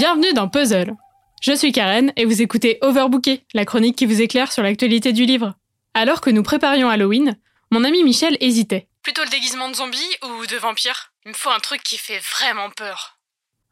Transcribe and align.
Bienvenue 0.00 0.32
dans 0.32 0.46
Puzzle. 0.46 0.94
Je 1.42 1.50
suis 1.50 1.72
Karen 1.72 2.12
et 2.14 2.24
vous 2.24 2.40
écoutez 2.40 2.78
Overbooké, 2.82 3.42
la 3.52 3.64
chronique 3.64 3.96
qui 3.96 4.06
vous 4.06 4.22
éclaire 4.22 4.52
sur 4.52 4.62
l'actualité 4.62 5.12
du 5.12 5.24
livre. 5.24 5.54
Alors 5.92 6.20
que 6.20 6.30
nous 6.30 6.44
préparions 6.44 6.88
Halloween, 6.88 7.36
mon 7.72 7.82
ami 7.82 8.04
Michel 8.04 8.36
hésitait. 8.38 8.86
Plutôt 9.02 9.24
le 9.24 9.30
déguisement 9.30 9.68
de 9.68 9.74
zombie 9.74 9.98
ou 10.22 10.46
de 10.46 10.56
vampire 10.56 11.12
Il 11.26 11.30
me 11.30 11.34
faut 11.34 11.50
un 11.50 11.58
truc 11.58 11.82
qui 11.82 11.98
fait 11.98 12.20
vraiment 12.20 12.70
peur. 12.70 13.18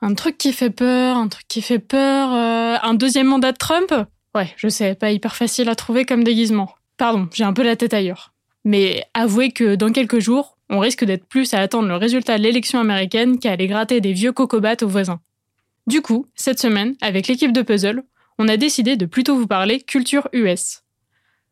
Un 0.02 0.14
truc 0.14 0.36
qui 0.36 0.52
fait 0.52 0.70
peur, 0.70 1.16
un 1.16 1.28
truc 1.28 1.46
qui 1.46 1.62
fait 1.62 1.78
peur, 1.78 2.34
euh, 2.34 2.77
un 2.82 2.95
deuxième 2.95 3.29
mandat 3.29 3.52
de 3.52 3.58
Trump? 3.58 3.95
Ouais, 4.34 4.52
je 4.56 4.66
sais, 4.66 4.96
pas 4.96 5.12
hyper 5.12 5.37
facile 5.37 5.68
à 5.68 5.77
trouver 5.77 6.06
comme 6.06 6.24
déguisement. 6.24 6.74
Pardon, 6.96 7.29
j'ai 7.32 7.45
un 7.45 7.52
peu 7.52 7.62
la 7.62 7.77
tête 7.77 7.95
ailleurs. 7.95 8.32
Mais 8.65 9.04
avouez 9.15 9.52
que 9.52 9.77
dans 9.77 9.93
quelques 9.93 10.18
jours, 10.18 10.59
on 10.70 10.80
risque 10.80 11.04
d'être 11.04 11.29
plus 11.29 11.54
à 11.54 11.60
attendre 11.60 11.87
le 11.87 11.95
résultat 11.95 12.37
de 12.37 12.43
l'élection 12.43 12.80
américaine 12.80 13.38
qu'à 13.38 13.52
aller 13.52 13.68
gratter 13.68 14.01
des 14.01 14.12
vieux 14.12 14.32
cocobates 14.32 14.82
aux 14.82 14.88
voisins. 14.88 15.20
Du 15.86 16.02
coup, 16.02 16.26
cette 16.34 16.58
semaine, 16.58 16.96
avec 17.00 17.28
l'équipe 17.28 17.52
de 17.52 17.62
Puzzle, 17.62 18.02
on 18.38 18.48
a 18.48 18.56
décidé 18.56 18.96
de 18.96 19.06
plutôt 19.06 19.36
vous 19.36 19.46
parler 19.46 19.80
culture 19.80 20.28
US. 20.32 20.82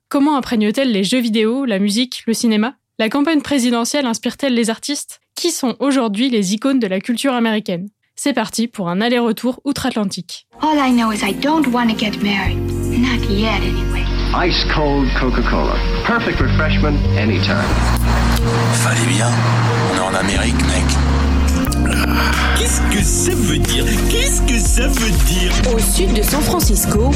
Comment 0.08 0.36
imprègne-t-elle 0.36 0.90
les 0.90 1.04
jeux 1.04 1.20
vidéo, 1.20 1.64
la 1.64 1.78
musique, 1.78 2.24
le 2.26 2.34
cinéma? 2.34 2.74
La 2.98 3.08
campagne 3.08 3.42
présidentielle 3.42 4.06
inspire-t-elle 4.06 4.54
les 4.54 4.70
artistes? 4.70 5.20
Qui 5.36 5.52
sont 5.52 5.76
aujourd'hui 5.78 6.30
les 6.30 6.52
icônes 6.52 6.80
de 6.80 6.88
la 6.88 6.98
culture 7.00 7.32
américaine? 7.32 7.88
C'est 8.16 8.32
parti 8.32 8.66
pour 8.66 8.88
un 8.88 9.00
aller-retour 9.00 9.60
outre-Atlantique. 9.64 10.48
All 10.60 10.78
I 10.78 10.92
know 10.92 11.12
is 11.12 11.22
I 11.22 11.32
don't 11.32 11.68
want 11.72 11.88
to 11.88 11.96
get 11.96 12.18
married. 12.20 12.58
Not 12.58 13.24
yet, 13.30 13.62
anyway. 13.62 14.04
Ice 14.48 14.64
cold 14.74 15.08
Coca-Cola. 15.20 15.76
Perfect 16.06 16.41
refreshment 16.41 16.98
anytime. 17.16 17.70
Fallait 18.82 19.06
bien. 19.06 19.28
On 19.92 19.96
est 19.96 20.00
en 20.00 20.14
Amérique, 20.14 20.60
mec. 20.66 21.03
Qu'est-ce 22.58 22.80
que 22.92 23.02
ça 23.02 23.34
veut 23.34 23.58
dire? 23.58 23.84
Qu'est-ce 24.10 24.42
que 24.42 24.58
ça 24.58 24.86
veut 24.88 25.10
dire? 25.27 25.52
Au 25.74 25.78
sud 25.78 26.12
de 26.12 26.22
San 26.22 26.42
Francisco, 26.42 27.10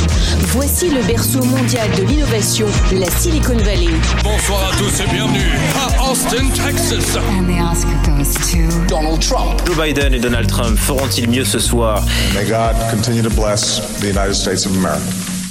voici 0.49 0.89
le 0.89 1.03
berceau 1.03 1.43
mondial 1.43 1.91
de 1.97 2.05
l'innovation, 2.05 2.67
la 2.93 3.11
Silicon 3.11 3.57
Valley. 3.57 3.91
Bonsoir 4.25 4.73
à 4.73 4.77
tous 4.77 5.01
et 5.01 5.07
bienvenue 5.13 5.51
à 5.77 6.11
Austin, 6.11 6.49
Texas. 6.55 7.17
And 7.17 7.45
the 7.45 7.61
Oscar 7.61 7.93
goes 8.07 8.35
to 8.51 8.59
Donald 8.89 9.21
Trump. 9.21 9.61
Joe 9.67 9.77
Biden 9.77 10.15
et 10.15 10.21
Donald 10.21 10.49
Trump 10.49 10.79
feront-ils 10.79 11.29
mieux 11.29 11.45
ce 11.45 11.59
soir? 11.59 12.03
May 12.35 12.47
God 12.47 12.75
continue 12.91 13.23
to 13.23 13.31
bless 13.31 13.83
the 14.01 14.05
United 14.05 14.35
States 14.35 14.65
of 14.65 14.73
America. 14.73 15.03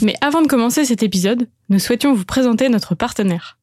Mais 0.02 0.16
avant 0.22 0.42
de 0.42 0.48
commencer 0.48 0.86
cet 0.86 1.04
épisode, 1.04 1.48
nous 1.70 1.80
souhaitions 1.80 2.14
vous 2.14 2.26
présenter 2.26 2.70
notre 2.70 2.96
partenaire. 2.96 3.57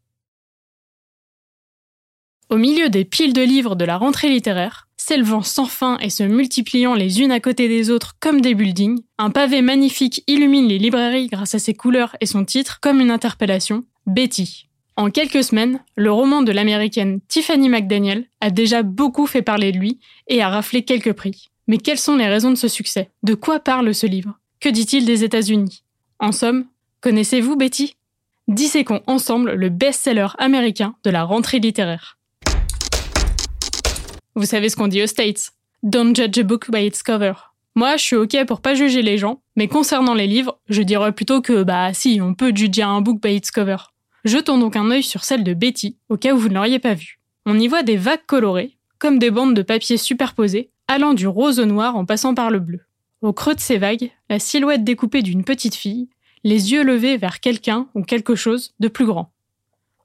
Au 2.51 2.57
milieu 2.57 2.91
des 2.91 3.05
piles 3.05 3.33
de 3.33 3.43
livres 3.43 3.75
de 3.75 3.85
la 3.85 3.97
rentrée 3.97 4.29
littéraire, 4.29 4.87
s'élevant 4.97 5.43
sans 5.43 5.65
fin 5.65 5.99
et 5.99 6.11
se 6.11 6.23
multipliant 6.23 6.95
les 6.95 7.21
unes 7.21 7.33
à 7.33 7.41
côté 7.41 7.69
des 7.69 7.91
autres 7.91 8.17
comme 8.21 8.41
des 8.41 8.55
buildings, 8.55 9.01
un 9.19 9.31
pavé 9.31 9.63
magnifique 9.63 10.23
illumine 10.27 10.69
les 10.69 10.79
librairies 10.79 11.29
grâce 11.29 11.55
à 11.55 11.59
ses 11.59 11.75
couleurs 11.75 12.17
et 12.21 12.27
son 12.27 12.45
titre 12.45 12.81
comme 12.81 13.01
une 13.01 13.11
interpellation, 13.11 13.85
Betty. 14.07 14.69
En 14.97 15.11
quelques 15.11 15.43
semaines, 15.43 15.81
le 15.97 16.13
roman 16.13 16.43
de 16.43 16.53
l'américaine 16.53 17.21
Tiffany 17.29 17.69
McDaniel 17.69 18.27
a 18.41 18.51
déjà 18.51 18.83
beaucoup 18.83 19.27
fait 19.27 19.43
parler 19.43 19.73
de 19.73 19.79
lui 19.79 19.99
et 20.29 20.43
a 20.43 20.49
raflé 20.49 20.85
quelques 20.85 21.15
prix. 21.15 21.51
Mais 21.67 21.79
quelles 21.79 21.99
sont 21.99 22.17
les 22.17 22.29
raisons 22.29 22.51
de 22.51 22.57
ce 22.57 22.69
succès? 22.69 23.11
De 23.23 23.35
quoi 23.35 23.59
parle 23.59 23.95
ce 23.95 24.07
livre? 24.07 24.39
Que 24.61 24.69
dit-il 24.69 25.07
des 25.07 25.25
États-Unis? 25.25 25.83
En 26.21 26.31
somme, 26.31 26.67
connaissez-vous 27.01 27.57
Betty? 27.57 27.97
Disséquons 28.49 29.03
ensemble 29.07 29.55
le 29.55 29.71
best-seller 29.71 30.29
américain 30.39 30.95
de 31.05 31.11
la 31.11 31.25
rentrée 31.25 31.59
littéraire. 31.59 32.19
Vous 34.37 34.47
savez 34.47 34.69
ce 34.69 34.77
qu'on 34.77 34.89
dit 34.89 35.03
aux 35.03 35.07
States. 35.07 35.53
Don't 35.85 36.15
judge 36.15 36.39
a 36.39 36.43
book 36.43 36.71
by 36.71 36.87
its 36.87 37.03
cover. 37.05 37.35
Moi, 37.77 37.97
je 37.97 38.03
suis 38.03 38.17
ok 38.17 38.45
pour 38.47 38.61
pas 38.61 38.75
juger 38.75 39.03
les 39.03 39.19
gens, 39.19 39.43
mais 39.55 39.69
concernant 39.69 40.15
les 40.15 40.27
livres, 40.27 40.59
je 40.69 40.83
dirais 40.83 41.13
plutôt 41.13 41.41
que 41.41 41.63
bah 41.63 41.93
si, 41.95 42.21
on 42.21 42.35
peut 42.35 42.53
juger 42.55 42.83
un 42.83 43.01
book 43.01 43.21
by 43.21 43.37
its 43.37 43.53
cover. 43.53 43.77
Jetons 44.25 44.59
donc 44.59 44.77
un 44.77 44.91
œil 44.91 45.03
sur 45.03 45.23
celle 45.23 45.45
de 45.45 45.55
Betty, 45.55 45.99
au 46.09 46.17
cas 46.17 46.35
où 46.35 46.39
vous 46.39 46.49
ne 46.49 46.55
l'auriez 46.55 46.79
pas 46.79 46.95
vue. 46.95 47.21
On 47.47 47.59
y 47.59 47.69
voit 47.69 47.83
des 47.83 47.97
vagues 47.97 48.27
colorées, 48.27 48.77
comme 48.99 49.19
des 49.19 49.31
bandes 49.31 49.55
de 49.55 49.63
papier 49.63 49.99
superposées, 49.99 50.71
allant 50.89 51.15
du 51.15 51.27
rose 51.27 51.61
au 51.61 51.67
noir 51.67 51.97
en 51.97 52.05
passant 52.05 52.35
par 52.35 52.51
le 52.51 52.59
bleu. 52.59 52.81
Au 53.23 53.33
creux 53.33 53.55
de 53.55 53.61
ces 53.61 53.79
vagues, 53.79 54.11
la 54.29 54.39
silhouette 54.39 54.83
découpée 54.83 55.23
d'une 55.23 55.45
petite 55.45 55.75
fille, 55.75 56.09
les 56.43 56.73
yeux 56.73 56.83
levés 56.83 57.17
vers 57.17 57.41
quelqu'un 57.41 57.89
ou 57.95 58.03
quelque 58.03 58.35
chose 58.35 58.75
de 58.81 58.89
plus 58.89 59.07
grand. 59.07 59.33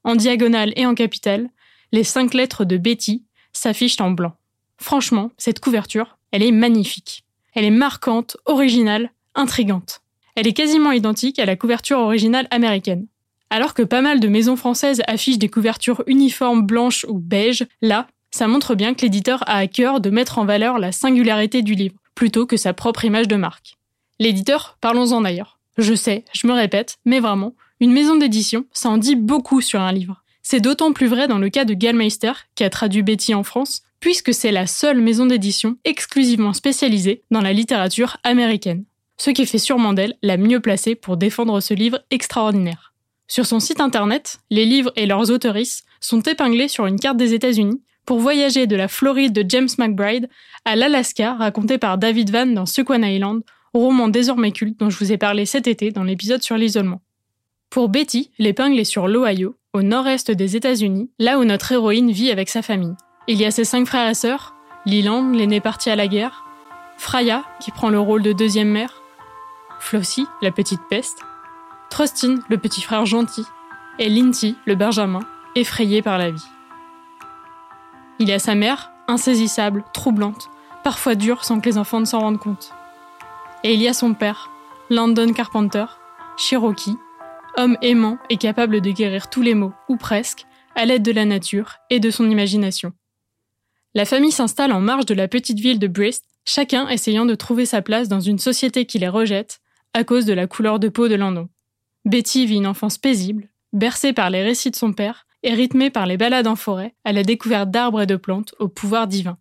En 0.03 0.15
diagonale 0.15 0.73
et 0.75 0.85
en 0.85 0.95
capitale, 0.95 1.49
les 1.91 2.03
cinq 2.03 2.33
lettres 2.33 2.65
de 2.65 2.77
Betty 2.77 3.23
s'affichent 3.53 4.01
en 4.01 4.11
blanc. 4.11 4.33
Franchement, 4.77 5.31
cette 5.37 5.59
couverture, 5.59 6.17
elle 6.31 6.43
est 6.43 6.51
magnifique. 6.51 7.23
Elle 7.53 7.65
est 7.65 7.71
marquante, 7.71 8.37
originale, 8.45 9.11
intrigante. 9.35 10.01
Elle 10.35 10.47
est 10.47 10.53
quasiment 10.53 10.91
identique 10.91 11.39
à 11.39 11.45
la 11.45 11.55
couverture 11.55 11.99
originale 11.99 12.47
américaine. 12.51 13.07
Alors 13.49 13.73
que 13.73 13.81
pas 13.81 14.01
mal 14.01 14.19
de 14.19 14.27
maisons 14.27 14.55
françaises 14.55 15.01
affichent 15.07 15.39
des 15.39 15.49
couvertures 15.49 16.03
uniformes 16.07 16.61
blanches 16.61 17.05
ou 17.09 17.17
beige, 17.17 17.65
là, 17.81 18.07
ça 18.31 18.47
montre 18.47 18.75
bien 18.75 18.93
que 18.93 19.01
l'éditeur 19.01 19.43
a 19.47 19.57
à 19.57 19.67
cœur 19.67 19.99
de 19.99 20.09
mettre 20.09 20.37
en 20.37 20.45
valeur 20.45 20.77
la 20.77 20.91
singularité 20.91 21.61
du 21.61 21.73
livre, 21.73 21.95
plutôt 22.13 22.45
que 22.45 22.57
sa 22.57 22.73
propre 22.73 23.05
image 23.05 23.27
de 23.27 23.35
marque. 23.35 23.75
L'éditeur, 24.19 24.77
parlons-en 24.81 25.21
d'ailleurs. 25.21 25.59
Je 25.77 25.95
sais, 25.95 26.25
je 26.33 26.45
me 26.45 26.53
répète, 26.53 26.99
mais 27.05 27.19
vraiment, 27.19 27.55
une 27.79 27.91
maison 27.91 28.17
d'édition, 28.17 28.65
ça 28.71 28.89
en 28.89 28.97
dit 28.97 29.15
beaucoup 29.15 29.61
sur 29.61 29.81
un 29.81 29.91
livre. 29.91 30.23
C'est 30.51 30.61
d'autant 30.61 30.93
plus 30.93 31.05
vrai 31.05 31.27
dans 31.27 31.37
le 31.37 31.49
cas 31.49 31.63
de 31.63 31.75
Gallmeister, 31.75 32.31
qui 32.55 32.63
a 32.63 32.71
traduit 32.71 33.03
Betty 33.03 33.35
en 33.35 33.43
France, 33.43 33.83
puisque 33.99 34.33
c'est 34.33 34.51
la 34.51 34.65
seule 34.65 34.99
maison 34.99 35.27
d'édition 35.27 35.77
exclusivement 35.85 36.53
spécialisée 36.53 37.21
dans 37.29 37.41
la 37.41 37.53
littérature 37.53 38.17
américaine. 38.23 38.83
Ce 39.17 39.29
qui 39.29 39.45
fait 39.45 39.59
sûrement 39.59 39.93
d'elle 39.93 40.17
la 40.23 40.37
mieux 40.37 40.59
placée 40.59 40.95
pour 40.95 41.17
défendre 41.17 41.59
ce 41.59 41.75
livre 41.75 41.99
extraordinaire. 42.09 42.95
Sur 43.27 43.45
son 43.45 43.59
site 43.59 43.79
internet, 43.79 44.39
les 44.49 44.65
livres 44.65 44.91
et 44.95 45.05
leurs 45.05 45.29
autoristes 45.29 45.85
sont 45.99 46.21
épinglés 46.21 46.67
sur 46.67 46.87
une 46.87 46.99
carte 46.99 47.17
des 47.17 47.35
États-Unis 47.35 47.83
pour 48.07 48.17
voyager 48.17 48.65
de 48.65 48.75
la 48.75 48.87
Floride 48.87 49.33
de 49.33 49.45
James 49.47 49.69
McBride 49.77 50.29
à 50.65 50.75
l'Alaska 50.75 51.35
raconté 51.35 51.77
par 51.77 51.99
David 51.99 52.31
Van 52.31 52.47
dans 52.47 52.65
Sequan 52.65 53.03
Island, 53.03 53.43
roman 53.75 54.07
désormais 54.07 54.51
culte 54.51 54.79
dont 54.79 54.89
je 54.89 54.97
vous 54.97 55.11
ai 55.11 55.17
parlé 55.19 55.45
cet 55.45 55.67
été 55.67 55.91
dans 55.91 56.03
l'épisode 56.03 56.41
sur 56.41 56.57
l'isolement. 56.57 57.03
Pour 57.69 57.87
Betty, 57.87 58.31
l'épingle 58.39 58.79
est 58.79 58.83
sur 58.83 59.07
l'Ohio, 59.07 59.58
au 59.73 59.83
nord-est 59.83 60.31
des 60.31 60.55
États-Unis, 60.55 61.11
là 61.19 61.37
où 61.37 61.43
notre 61.43 61.71
héroïne 61.71 62.11
vit 62.11 62.31
avec 62.31 62.49
sa 62.49 62.61
famille. 62.61 62.95
Il 63.27 63.39
y 63.39 63.45
a 63.45 63.51
ses 63.51 63.65
cinq 63.65 63.85
frères 63.85 64.09
et 64.09 64.15
sœurs, 64.15 64.55
Leland, 64.85 65.31
l'aîné 65.31 65.59
parti 65.61 65.89
à 65.89 65.95
la 65.95 66.07
guerre, 66.07 66.43
Fraya, 66.97 67.43
qui 67.59 67.71
prend 67.71 67.89
le 67.89 67.99
rôle 67.99 68.23
de 68.23 68.33
deuxième 68.33 68.69
mère, 68.69 69.03
Flossie, 69.79 70.25
la 70.41 70.51
petite 70.51 70.81
peste, 70.89 71.19
Trustin, 71.89 72.39
le 72.49 72.57
petit 72.57 72.81
frère 72.81 73.05
gentil, 73.05 73.45
et 73.99 74.09
Linty, 74.09 74.57
le 74.65 74.75
benjamin, 74.75 75.21
effrayé 75.55 76.01
par 76.01 76.17
la 76.17 76.31
vie. 76.31 76.47
Il 78.19 78.27
y 78.27 78.33
a 78.33 78.39
sa 78.39 78.55
mère, 78.55 78.91
insaisissable, 79.07 79.83
troublante, 79.93 80.49
parfois 80.83 81.15
dure 81.15 81.45
sans 81.45 81.59
que 81.59 81.69
les 81.69 81.77
enfants 81.77 81.99
ne 81.99 82.05
s'en 82.05 82.19
rendent 82.19 82.39
compte. 82.39 82.73
Et 83.63 83.73
il 83.73 83.81
y 83.81 83.87
a 83.87 83.93
son 83.93 84.13
père, 84.13 84.49
Landon 84.89 85.31
Carpenter, 85.33 85.85
Cherokee, 86.37 86.97
homme 87.57 87.77
aimant 87.81 88.17
et 88.29 88.37
capable 88.37 88.81
de 88.81 88.91
guérir 88.91 89.29
tous 89.29 89.41
les 89.41 89.55
maux, 89.55 89.73
ou 89.87 89.97
presque, 89.97 90.45
à 90.75 90.85
l'aide 90.85 91.03
de 91.03 91.11
la 91.11 91.25
nature 91.25 91.75
et 91.89 91.99
de 91.99 92.09
son 92.09 92.29
imagination. 92.29 92.93
La 93.95 94.05
famille 94.05 94.31
s'installe 94.31 94.71
en 94.71 94.81
marge 94.81 95.05
de 95.05 95.13
la 95.13 95.27
petite 95.27 95.59
ville 95.59 95.79
de 95.79 95.87
Brist, 95.87 96.25
chacun 96.45 96.87
essayant 96.87 97.25
de 97.25 97.35
trouver 97.35 97.65
sa 97.65 97.81
place 97.81 98.07
dans 98.07 98.19
une 98.19 98.39
société 98.39 98.85
qui 98.85 98.99
les 98.99 99.07
rejette 99.07 99.59
à 99.93 100.03
cause 100.03 100.25
de 100.25 100.33
la 100.33 100.47
couleur 100.47 100.79
de 100.79 100.89
peau 100.89 101.07
de 101.07 101.15
Landon. 101.15 101.49
Betty 102.05 102.45
vit 102.45 102.57
une 102.57 102.67
enfance 102.67 102.97
paisible, 102.97 103.49
bercée 103.73 104.13
par 104.13 104.29
les 104.29 104.43
récits 104.43 104.71
de 104.71 104.75
son 104.75 104.93
père 104.93 105.25
et 105.43 105.53
rythmée 105.53 105.89
par 105.89 106.05
les 106.05 106.17
balades 106.17 106.47
en 106.47 106.55
forêt 106.55 106.95
à 107.03 107.11
la 107.11 107.23
découverte 107.23 107.71
d'arbres 107.71 108.01
et 108.01 108.07
de 108.07 108.15
plantes 108.15 108.55
au 108.59 108.67
pouvoir 108.67 109.07
divin. 109.07 109.37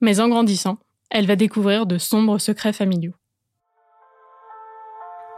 Mais 0.00 0.20
en 0.20 0.28
grandissant, 0.28 0.78
elle 1.10 1.26
va 1.26 1.36
découvrir 1.36 1.86
de 1.86 1.98
sombres 1.98 2.38
secrets 2.38 2.72
familiaux. 2.72 3.14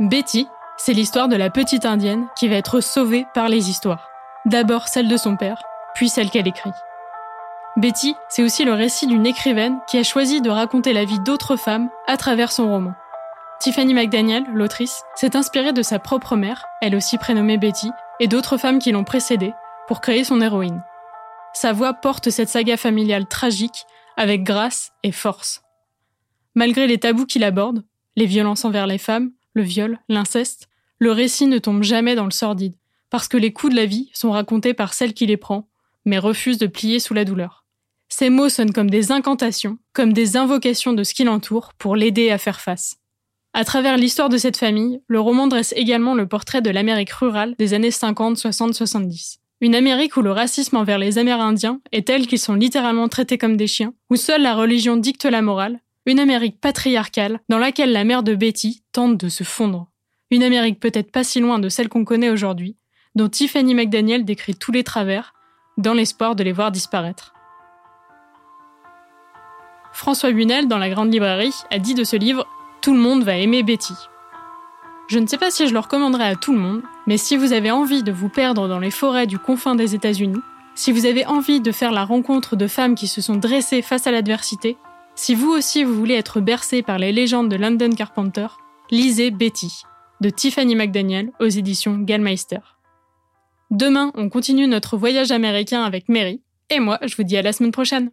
Betty, 0.01 0.47
c'est 0.77 0.93
l'histoire 0.93 1.29
de 1.29 1.37
la 1.37 1.51
petite 1.51 1.85
indienne 1.85 2.27
qui 2.37 2.49
va 2.49 2.57
être 2.57 2.81
sauvée 2.81 3.27
par 3.35 3.49
les 3.49 3.71
histoires. 3.71 4.09
D'abord 4.45 4.89
celle 4.89 5.09
de 5.09 5.17
son 5.17 5.37
père, 5.37 5.63
puis 5.95 6.09
celle 6.09 6.31
qu'elle 6.31 6.49
écrit. 6.49 6.73
Betty, 7.77 8.15
c'est 8.29 8.43
aussi 8.43 8.65
le 8.65 8.75
récit 8.75 9.07
d'une 9.07 9.27
écrivaine 9.27 9.79
qui 9.87 9.99
a 9.99 10.03
choisi 10.03 10.41
de 10.41 10.51
raconter 10.51 10.93
la 10.93 11.05
vie 11.05 11.21
d'autres 11.21 11.57
femmes 11.57 11.89
à 12.07 12.17
travers 12.17 12.53
son 12.53 12.69
roman. 12.69 12.93
Tiffany 13.61 13.95
McDaniel, 13.95 14.45
l'autrice, 14.53 15.03
s'est 15.15 15.37
inspirée 15.37 15.73
de 15.73 15.83
sa 15.83 15.99
propre 15.99 16.37
mère, 16.37 16.65
elle 16.81 16.97
aussi 16.97 17.17
prénommée 17.17 17.59
Betty, 17.59 17.91
et 18.19 18.27
d'autres 18.27 18.57
femmes 18.57 18.79
qui 18.79 18.93
l'ont 18.93 19.05
précédée, 19.05 19.55
pour 19.87 20.01
créer 20.01 20.25
son 20.25 20.41
héroïne. 20.41 20.83
Sa 21.55 21.73
voix 21.73 21.95
porte 21.95 22.31
cette 22.31 22.49
saga 22.49 22.77
familiale 22.77 23.27
tragique 23.27 23.87
avec 24.17 24.43
grâce 24.43 24.91
et 25.03 25.13
force. 25.13 25.63
Malgré 26.55 26.87
les 26.87 26.99
tabous 26.99 27.27
qu'il 27.27 27.45
aborde, 27.45 27.85
les 28.17 28.27
violences 28.27 28.65
envers 28.65 28.87
les 28.87 28.99
femmes, 28.99 29.31
le 29.55 29.63
viol, 29.63 29.99
l'inceste, 30.09 30.69
le 30.99 31.13
récit 31.13 31.47
ne 31.47 31.59
tombe 31.59 31.83
jamais 31.83 32.15
dans 32.15 32.25
le 32.25 32.31
sordide, 32.31 32.75
parce 33.11 33.29
que 33.29 33.37
les 33.37 33.53
coups 33.53 33.73
de 33.73 33.79
la 33.79 33.87
vie 33.87 34.11
sont 34.15 34.31
racontés 34.31 34.75
par 34.75 34.95
celle 34.95 35.15
qui 35.15 35.27
les 35.27 35.37
prend, 35.37 35.69
mais 36.05 36.19
refuse 36.19 36.59
de 36.59 36.67
plier 36.67 36.99
sous 36.99 37.15
la 37.15 37.25
douleur. 37.25 37.65
Ces 38.09 38.31
mots 38.31 38.49
sonnent 38.49 38.73
comme 38.73 38.91
des 38.91 39.11
incantations, 39.11 39.79
comme 39.93 40.13
des 40.13 40.37
invocations 40.37 40.93
de 40.93 41.03
ce 41.03 41.15
qui 41.15 41.25
l'entoure 41.25 41.73
pour 41.75 41.97
l'aider 41.97 42.31
à 42.31 42.39
faire 42.39 42.61
face. 42.61 42.97
À 43.55 43.65
travers 43.65 43.97
l'histoire 43.97 44.29
de 44.29 44.39
cette 44.39 44.57
famille, 44.57 45.01
le 45.09 45.21
roman 45.21 45.47
dresse 45.47 45.75
également 45.77 46.15
le 46.15 46.27
portrait 46.27 46.63
de 46.63 46.71
l'Amérique 46.71 47.11
rurale 47.13 47.55
des 47.59 47.75
années 47.75 47.91
50, 47.91 48.39
60, 48.39 48.75
70. 48.75 49.41
Une 49.61 49.75
Amérique 49.75 50.17
où 50.17 50.23
le 50.23 50.33
racisme 50.33 50.77
envers 50.77 50.99
les 50.99 51.19
Amérindiens 51.19 51.81
est 51.93 52.07
tel 52.07 52.27
qu'ils 52.27 52.39
sont 52.39 52.55
littéralement 52.55 53.09
traités 53.09 53.39
comme 53.39 53.57
des 53.57 53.67
chiens, 53.67 53.95
où 54.11 54.17
seule 54.17 54.43
la 54.43 54.55
religion 54.55 54.97
dicte 54.97 55.25
la 55.25 55.43
morale, 55.43 55.81
une 56.07 56.19
Amérique 56.19 56.61
patriarcale 56.61 57.41
dans 57.49 57.59
laquelle 57.59 57.93
la 57.93 58.05
mère 58.05 58.23
de 58.23 58.35
Betty 58.35 58.83
tente 58.93 59.17
de 59.19 59.29
se 59.29 59.45
fondre. 59.45 59.89
Une 60.31 60.43
Amérique 60.43 60.81
peut-être 60.81 61.13
pas 61.13 61.25
si 61.25 61.41
loin 61.41 61.59
de 61.59 61.69
celle 61.69 61.89
qu'on 61.89 62.05
connaît 62.05 62.31
aujourd'hui, 62.31 62.77
dont 63.15 63.29
Tiffany 63.29 63.75
McDaniel 63.75 64.25
décrit 64.25 64.55
tous 64.55 64.73
les 64.73 64.85
travers, 64.85 65.35
dans 65.79 65.95
l'espoir 65.95 66.35
de 66.35 66.43
les 66.43 66.53
voir 66.53 66.73
disparaître. 66.73 67.35
François 69.93 70.33
Bunel, 70.33 70.69
dans 70.69 70.79
la 70.79 70.89
grande 70.89 71.13
librairie, 71.13 71.55
a 71.71 71.79
dit 71.79 71.95
de 71.95 72.05
ce 72.05 72.17
livre 72.17 72.47
Tout 72.81 72.95
le 72.95 73.01
monde 73.01 73.25
va 73.25 73.37
aimer 73.37 73.63
Betty. 73.63 73.95
Je 75.09 75.19
ne 75.19 75.27
sais 75.27 75.39
pas 75.39 75.51
si 75.51 75.69
je 75.69 75.75
le 75.75 75.79
recommanderais 75.79 76.29
à 76.29 76.37
tout 76.37 76.53
le 76.53 76.59
monde, 76.59 76.83
mais 77.07 77.19
si 77.19 77.37
vous 77.37 77.53
avez 77.53 77.71
envie 77.71 78.03
de 78.03 78.13
vous 78.13 78.31
perdre 78.31 78.69
dans 78.69 78.79
les 78.79 78.91
forêts 78.91 79.27
du 79.27 79.39
confin 79.39 79.75
des 79.75 79.95
États-Unis, 79.95 80.41
si 80.75 80.91
vous 80.91 81.05
avez 81.05 81.27
envie 81.27 81.61
de 81.61 81.71
faire 81.71 81.93
la 81.93 82.05
rencontre 82.05 82.57
de 82.57 82.67
femmes 82.67 82.95
qui 82.95 83.07
se 83.07 83.21
sont 83.21 83.37
dressées 83.37 83.83
face 83.83 84.07
à 84.07 84.11
l'adversité, 84.11 84.79
si 85.15 85.35
vous 85.35 85.51
aussi 85.51 85.85
vous 85.85 85.95
voulez 85.95 86.15
être 86.15 86.41
bercé 86.41 86.83
par 86.83 86.99
les 86.99 87.13
légendes 87.13 87.49
de 87.49 87.57
London 87.57 87.91
Carpenter, 87.91 88.47
lisez 88.91 89.31
Betty, 89.31 89.83
de 90.21 90.31
Tiffany 90.31 90.75
McDaniel 90.75 91.33
aux 91.41 91.49
éditions 91.49 91.99
Gallmeister. 91.99 92.61
Demain, 93.71 94.13
on 94.15 94.29
continue 94.29 94.67
notre 94.67 94.97
voyage 94.97 95.31
américain 95.31 95.83
avec 95.83 96.09
Mary, 96.09 96.43
et 96.71 96.81
moi, 96.81 96.99
je 97.03 97.17
vous 97.17 97.23
dis 97.23 97.37
à 97.37 97.43
la 97.43 97.53
semaine 97.53 97.73
prochaine. 97.73 98.11